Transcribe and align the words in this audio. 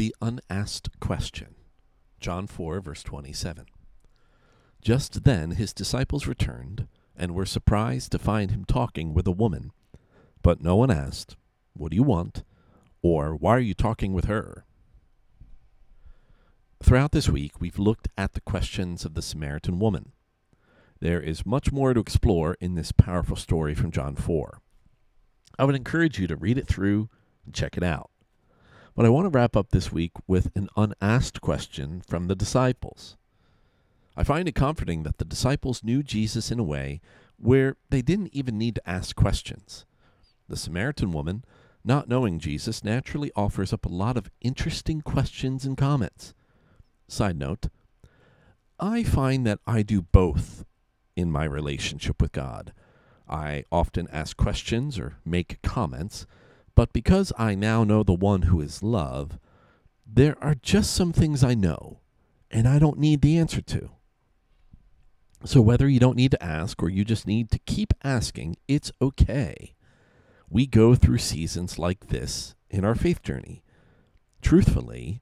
The 0.00 0.16
unasked 0.22 0.98
question. 0.98 1.56
John 2.20 2.46
4, 2.46 2.80
verse 2.80 3.02
27. 3.02 3.66
Just 4.80 5.24
then 5.24 5.50
his 5.50 5.74
disciples 5.74 6.26
returned 6.26 6.88
and 7.14 7.34
were 7.34 7.44
surprised 7.44 8.10
to 8.12 8.18
find 8.18 8.50
him 8.50 8.64
talking 8.64 9.12
with 9.12 9.26
a 9.26 9.30
woman. 9.30 9.72
But 10.40 10.62
no 10.62 10.74
one 10.74 10.90
asked, 10.90 11.36
What 11.74 11.90
do 11.90 11.96
you 11.96 12.02
want? 12.02 12.44
or 13.02 13.36
Why 13.36 13.50
are 13.50 13.60
you 13.60 13.74
talking 13.74 14.14
with 14.14 14.24
her? 14.24 14.64
Throughout 16.82 17.12
this 17.12 17.28
week, 17.28 17.60
we've 17.60 17.78
looked 17.78 18.08
at 18.16 18.32
the 18.32 18.40
questions 18.40 19.04
of 19.04 19.12
the 19.12 19.20
Samaritan 19.20 19.78
woman. 19.78 20.12
There 21.00 21.20
is 21.20 21.44
much 21.44 21.72
more 21.72 21.92
to 21.92 22.00
explore 22.00 22.56
in 22.58 22.74
this 22.74 22.90
powerful 22.90 23.36
story 23.36 23.74
from 23.74 23.90
John 23.90 24.16
4. 24.16 24.62
I 25.58 25.64
would 25.64 25.74
encourage 25.74 26.18
you 26.18 26.26
to 26.26 26.36
read 26.36 26.56
it 26.56 26.66
through 26.66 27.10
and 27.44 27.54
check 27.54 27.76
it 27.76 27.82
out. 27.82 28.10
But 28.94 29.06
I 29.06 29.08
want 29.08 29.26
to 29.26 29.36
wrap 29.36 29.56
up 29.56 29.70
this 29.70 29.92
week 29.92 30.12
with 30.26 30.50
an 30.54 30.68
unasked 30.76 31.40
question 31.40 32.02
from 32.06 32.26
the 32.26 32.34
disciples. 32.34 33.16
I 34.16 34.24
find 34.24 34.48
it 34.48 34.54
comforting 34.54 35.04
that 35.04 35.18
the 35.18 35.24
disciples 35.24 35.84
knew 35.84 36.02
Jesus 36.02 36.50
in 36.50 36.58
a 36.58 36.64
way 36.64 37.00
where 37.38 37.76
they 37.88 38.02
didn't 38.02 38.34
even 38.34 38.58
need 38.58 38.74
to 38.74 38.88
ask 38.88 39.16
questions. 39.16 39.86
The 40.48 40.56
Samaritan 40.56 41.12
woman, 41.12 41.44
not 41.84 42.08
knowing 42.08 42.38
Jesus, 42.38 42.84
naturally 42.84 43.30
offers 43.34 43.72
up 43.72 43.86
a 43.86 43.90
lot 43.90 44.16
of 44.16 44.30
interesting 44.40 45.00
questions 45.00 45.64
and 45.64 45.76
comments. 45.76 46.34
Side 47.08 47.38
note 47.38 47.68
I 48.78 49.02
find 49.02 49.46
that 49.46 49.60
I 49.66 49.82
do 49.82 50.02
both 50.02 50.64
in 51.16 51.30
my 51.30 51.44
relationship 51.44 52.20
with 52.20 52.32
God. 52.32 52.72
I 53.28 53.64
often 53.70 54.08
ask 54.10 54.36
questions 54.36 54.98
or 54.98 55.16
make 55.24 55.62
comments, 55.62 56.26
but 56.80 56.94
because 56.94 57.30
I 57.36 57.54
now 57.54 57.84
know 57.84 58.02
the 58.02 58.14
one 58.14 58.40
who 58.40 58.62
is 58.62 58.82
love, 58.82 59.38
there 60.06 60.42
are 60.42 60.54
just 60.54 60.94
some 60.94 61.12
things 61.12 61.44
I 61.44 61.52
know 61.52 61.98
and 62.50 62.66
I 62.66 62.78
don't 62.78 62.98
need 62.98 63.20
the 63.20 63.36
answer 63.36 63.60
to. 63.60 63.90
So, 65.44 65.60
whether 65.60 65.86
you 65.86 66.00
don't 66.00 66.16
need 66.16 66.30
to 66.30 66.42
ask 66.42 66.82
or 66.82 66.88
you 66.88 67.04
just 67.04 67.26
need 67.26 67.50
to 67.50 67.58
keep 67.58 67.92
asking, 68.02 68.56
it's 68.66 68.92
okay. 69.02 69.74
We 70.48 70.64
go 70.66 70.94
through 70.94 71.18
seasons 71.18 71.78
like 71.78 72.06
this 72.06 72.54
in 72.70 72.82
our 72.82 72.94
faith 72.94 73.22
journey. 73.22 73.62
Truthfully, 74.40 75.20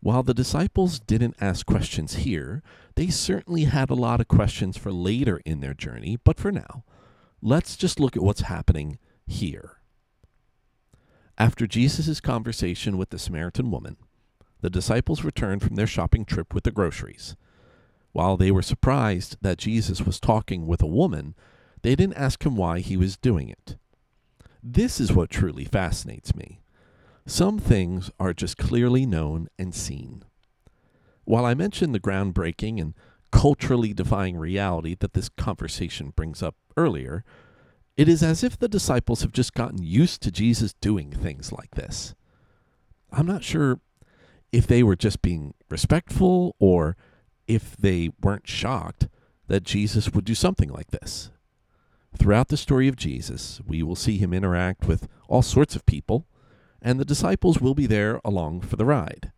while 0.00 0.22
the 0.22 0.32
disciples 0.32 1.00
didn't 1.00 1.36
ask 1.38 1.66
questions 1.66 2.14
here, 2.14 2.62
they 2.94 3.08
certainly 3.08 3.64
had 3.64 3.90
a 3.90 3.94
lot 3.94 4.22
of 4.22 4.28
questions 4.28 4.78
for 4.78 4.90
later 4.90 5.42
in 5.44 5.60
their 5.60 5.74
journey, 5.74 6.16
but 6.24 6.40
for 6.40 6.50
now, 6.50 6.82
let's 7.42 7.76
just 7.76 8.00
look 8.00 8.16
at 8.16 8.22
what's 8.22 8.40
happening 8.40 8.98
here. 9.26 9.80
After 11.36 11.66
Jesus' 11.66 12.20
conversation 12.20 12.96
with 12.96 13.10
the 13.10 13.18
Samaritan 13.18 13.70
woman, 13.70 13.96
the 14.60 14.70
disciples 14.70 15.24
returned 15.24 15.62
from 15.62 15.74
their 15.74 15.86
shopping 15.86 16.24
trip 16.24 16.54
with 16.54 16.64
the 16.64 16.70
groceries. 16.70 17.34
While 18.12 18.36
they 18.36 18.52
were 18.52 18.62
surprised 18.62 19.36
that 19.42 19.58
Jesus 19.58 20.02
was 20.02 20.20
talking 20.20 20.66
with 20.66 20.80
a 20.80 20.86
woman, 20.86 21.34
they 21.82 21.96
didn't 21.96 22.16
ask 22.16 22.46
him 22.46 22.54
why 22.56 22.78
he 22.78 22.96
was 22.96 23.16
doing 23.16 23.48
it. 23.48 23.76
This 24.62 25.00
is 25.00 25.12
what 25.12 25.28
truly 25.28 25.64
fascinates 25.64 26.34
me. 26.34 26.60
Some 27.26 27.58
things 27.58 28.10
are 28.20 28.32
just 28.32 28.56
clearly 28.56 29.04
known 29.04 29.48
and 29.58 29.74
seen. 29.74 30.24
While 31.24 31.44
I 31.44 31.54
mentioned 31.54 31.94
the 31.94 32.00
groundbreaking 32.00 32.80
and 32.80 32.94
culturally 33.32 33.92
defying 33.92 34.36
reality 34.36 34.94
that 35.00 35.14
this 35.14 35.28
conversation 35.28 36.12
brings 36.14 36.42
up 36.42 36.54
earlier, 36.76 37.24
it 37.96 38.08
is 38.08 38.22
as 38.22 38.42
if 38.42 38.58
the 38.58 38.68
disciples 38.68 39.22
have 39.22 39.32
just 39.32 39.54
gotten 39.54 39.82
used 39.82 40.22
to 40.22 40.30
Jesus 40.30 40.74
doing 40.80 41.10
things 41.10 41.52
like 41.52 41.72
this. 41.72 42.14
I'm 43.12 43.26
not 43.26 43.44
sure 43.44 43.80
if 44.52 44.66
they 44.66 44.82
were 44.82 44.96
just 44.96 45.22
being 45.22 45.54
respectful 45.68 46.56
or 46.58 46.96
if 47.46 47.76
they 47.76 48.10
weren't 48.22 48.48
shocked 48.48 49.08
that 49.46 49.62
Jesus 49.62 50.12
would 50.12 50.24
do 50.24 50.34
something 50.34 50.70
like 50.70 50.90
this. 50.90 51.30
Throughout 52.16 52.48
the 52.48 52.56
story 52.56 52.88
of 52.88 52.96
Jesus, 52.96 53.60
we 53.66 53.82
will 53.82 53.96
see 53.96 54.18
him 54.18 54.32
interact 54.32 54.86
with 54.86 55.08
all 55.28 55.42
sorts 55.42 55.76
of 55.76 55.86
people 55.86 56.26
and 56.80 56.98
the 57.00 57.04
disciples 57.04 57.60
will 57.60 57.74
be 57.74 57.86
there 57.86 58.20
along 58.24 58.60
for 58.60 58.76
the 58.76 58.84
ride. 58.84 59.32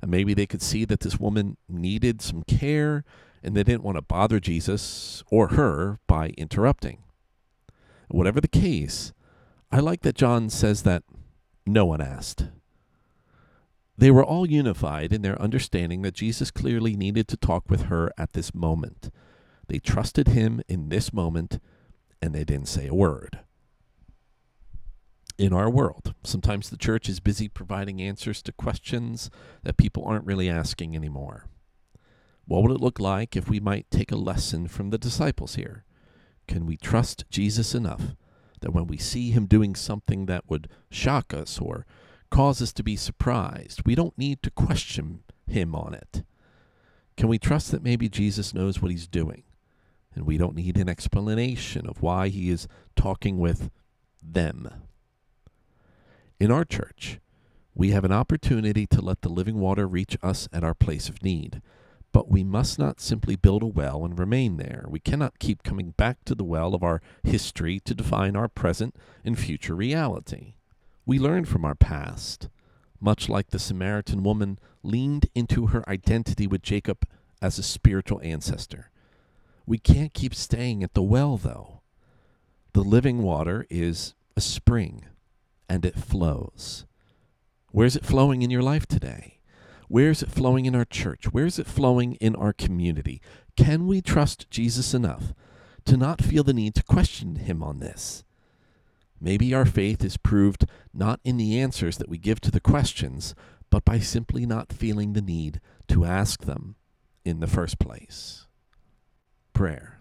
And 0.00 0.10
maybe 0.10 0.34
they 0.34 0.46
could 0.46 0.62
see 0.62 0.84
that 0.86 1.00
this 1.00 1.18
woman 1.18 1.56
needed 1.68 2.22
some 2.22 2.42
care 2.42 3.04
and 3.42 3.56
they 3.56 3.64
didn't 3.64 3.82
want 3.82 3.96
to 3.96 4.02
bother 4.02 4.40
Jesus 4.40 5.22
or 5.30 5.48
her 5.48 5.98
by 6.06 6.28
interrupting. 6.38 6.98
Whatever 8.10 8.40
the 8.40 8.48
case, 8.48 9.12
I 9.70 9.80
like 9.80 10.02
that 10.02 10.16
John 10.16 10.50
says 10.50 10.82
that 10.82 11.04
no 11.66 11.86
one 11.86 12.00
asked. 12.00 12.48
They 13.96 14.10
were 14.10 14.24
all 14.24 14.48
unified 14.48 15.12
in 15.12 15.22
their 15.22 15.40
understanding 15.40 16.02
that 16.02 16.14
Jesus 16.14 16.50
clearly 16.50 16.96
needed 16.96 17.28
to 17.28 17.36
talk 17.36 17.68
with 17.68 17.82
her 17.82 18.10
at 18.16 18.32
this 18.32 18.54
moment. 18.54 19.10
They 19.68 19.78
trusted 19.78 20.28
him 20.28 20.62
in 20.68 20.88
this 20.88 21.12
moment, 21.12 21.60
and 22.20 22.34
they 22.34 22.44
didn't 22.44 22.68
say 22.68 22.86
a 22.86 22.94
word 22.94 23.40
in 25.40 25.54
our 25.54 25.70
world. 25.70 26.14
Sometimes 26.22 26.68
the 26.68 26.76
church 26.76 27.08
is 27.08 27.18
busy 27.18 27.48
providing 27.48 28.02
answers 28.02 28.42
to 28.42 28.52
questions 28.52 29.30
that 29.62 29.78
people 29.78 30.04
aren't 30.04 30.26
really 30.26 30.50
asking 30.50 30.94
anymore. 30.94 31.46
What 32.44 32.62
would 32.62 32.72
it 32.72 32.80
look 32.80 33.00
like 33.00 33.36
if 33.36 33.48
we 33.48 33.58
might 33.58 33.90
take 33.90 34.12
a 34.12 34.16
lesson 34.16 34.68
from 34.68 34.90
the 34.90 34.98
disciples 34.98 35.54
here? 35.54 35.84
Can 36.50 36.66
we 36.66 36.76
trust 36.76 37.24
Jesus 37.30 37.76
enough 37.76 38.16
that 38.60 38.72
when 38.72 38.88
we 38.88 38.96
see 38.96 39.30
him 39.30 39.46
doing 39.46 39.76
something 39.76 40.26
that 40.26 40.50
would 40.50 40.68
shock 40.90 41.32
us 41.32 41.60
or 41.60 41.86
cause 42.28 42.60
us 42.60 42.72
to 42.72 42.82
be 42.82 42.96
surprised, 42.96 43.82
we 43.86 43.94
don't 43.94 44.18
need 44.18 44.42
to 44.42 44.50
question 44.50 45.22
him 45.46 45.76
on 45.76 45.94
it? 45.94 46.24
Can 47.16 47.28
we 47.28 47.38
trust 47.38 47.70
that 47.70 47.84
maybe 47.84 48.08
Jesus 48.08 48.52
knows 48.52 48.82
what 48.82 48.90
he's 48.90 49.06
doing 49.06 49.44
and 50.12 50.26
we 50.26 50.36
don't 50.36 50.56
need 50.56 50.76
an 50.76 50.88
explanation 50.88 51.86
of 51.86 52.02
why 52.02 52.26
he 52.26 52.50
is 52.50 52.66
talking 52.96 53.38
with 53.38 53.70
them? 54.20 54.68
In 56.40 56.50
our 56.50 56.64
church, 56.64 57.20
we 57.76 57.92
have 57.92 58.04
an 58.04 58.10
opportunity 58.10 58.88
to 58.88 59.00
let 59.00 59.20
the 59.20 59.28
living 59.28 59.60
water 59.60 59.86
reach 59.86 60.16
us 60.20 60.48
at 60.52 60.64
our 60.64 60.74
place 60.74 61.08
of 61.08 61.22
need. 61.22 61.62
But 62.12 62.30
we 62.30 62.42
must 62.42 62.78
not 62.78 63.00
simply 63.00 63.36
build 63.36 63.62
a 63.62 63.66
well 63.66 64.04
and 64.04 64.18
remain 64.18 64.56
there. 64.56 64.84
We 64.88 64.98
cannot 64.98 65.38
keep 65.38 65.62
coming 65.62 65.90
back 65.90 66.24
to 66.24 66.34
the 66.34 66.44
well 66.44 66.74
of 66.74 66.82
our 66.82 67.00
history 67.22 67.78
to 67.80 67.94
define 67.94 68.34
our 68.34 68.48
present 68.48 68.96
and 69.24 69.38
future 69.38 69.76
reality. 69.76 70.54
We 71.06 71.18
learn 71.18 71.44
from 71.44 71.64
our 71.64 71.74
past, 71.74 72.48
much 73.00 73.28
like 73.28 73.50
the 73.50 73.58
Samaritan 73.58 74.22
woman 74.22 74.58
leaned 74.82 75.26
into 75.34 75.68
her 75.68 75.88
identity 75.88 76.46
with 76.46 76.62
Jacob 76.62 77.06
as 77.40 77.58
a 77.58 77.62
spiritual 77.62 78.20
ancestor. 78.22 78.90
We 79.66 79.78
can't 79.78 80.14
keep 80.14 80.34
staying 80.34 80.82
at 80.82 80.94
the 80.94 81.02
well, 81.02 81.36
though. 81.36 81.80
The 82.72 82.82
living 82.82 83.22
water 83.22 83.66
is 83.70 84.14
a 84.36 84.40
spring 84.40 85.04
and 85.68 85.84
it 85.84 85.96
flows. 85.96 86.86
Where's 87.70 87.96
it 87.96 88.04
flowing 88.04 88.42
in 88.42 88.50
your 88.50 88.62
life 88.62 88.86
today? 88.86 89.39
Where 89.90 90.10
is 90.10 90.22
it 90.22 90.30
flowing 90.30 90.66
in 90.66 90.76
our 90.76 90.84
church? 90.84 91.32
Where 91.32 91.46
is 91.46 91.58
it 91.58 91.66
flowing 91.66 92.14
in 92.20 92.36
our 92.36 92.52
community? 92.52 93.20
Can 93.56 93.88
we 93.88 94.00
trust 94.00 94.48
Jesus 94.48 94.94
enough 94.94 95.34
to 95.84 95.96
not 95.96 96.22
feel 96.22 96.44
the 96.44 96.52
need 96.52 96.76
to 96.76 96.84
question 96.84 97.34
him 97.34 97.60
on 97.60 97.80
this? 97.80 98.22
Maybe 99.20 99.52
our 99.52 99.64
faith 99.64 100.04
is 100.04 100.16
proved 100.16 100.66
not 100.94 101.18
in 101.24 101.38
the 101.38 101.58
answers 101.58 101.98
that 101.98 102.08
we 102.08 102.18
give 102.18 102.40
to 102.42 102.52
the 102.52 102.60
questions, 102.60 103.34
but 103.68 103.84
by 103.84 103.98
simply 103.98 104.46
not 104.46 104.72
feeling 104.72 105.14
the 105.14 105.20
need 105.20 105.60
to 105.88 106.04
ask 106.04 106.44
them 106.44 106.76
in 107.24 107.40
the 107.40 107.48
first 107.48 107.80
place. 107.80 108.46
Prayer. 109.52 109.98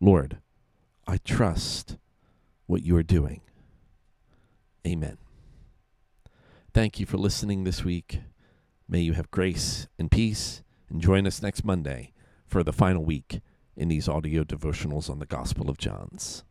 Lord, 0.00 0.38
I 1.04 1.16
trust 1.16 1.96
what 2.66 2.84
you 2.84 2.96
are 2.96 3.02
doing. 3.02 3.40
Amen. 4.86 5.18
Thank 6.72 7.00
you 7.00 7.06
for 7.06 7.16
listening 7.16 7.64
this 7.64 7.82
week. 7.84 8.20
May 8.88 9.00
you 9.00 9.14
have 9.14 9.32
grace 9.32 9.88
and 9.98 10.10
peace, 10.10 10.62
and 10.88 11.00
join 11.00 11.26
us 11.26 11.42
next 11.42 11.64
Monday 11.64 12.12
for 12.46 12.62
the 12.62 12.72
final 12.72 13.04
week 13.04 13.40
in 13.76 13.88
these 13.88 14.08
audio 14.08 14.44
devotionals 14.44 15.10
on 15.10 15.18
the 15.18 15.26
Gospel 15.26 15.68
of 15.68 15.76
John's. 15.76 16.44